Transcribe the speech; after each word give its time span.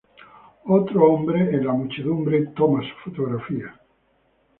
Otro 0.65 1.13
hombre 1.13 1.51
en 1.53 1.63
la 1.67 1.73
muchedumbre 1.73 2.47
toma 2.55 2.81
su 2.81 3.07
fotografía. 3.11 3.79